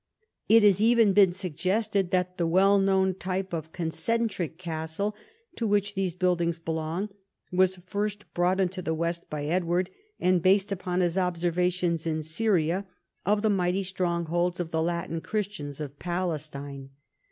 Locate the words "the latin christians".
14.71-15.79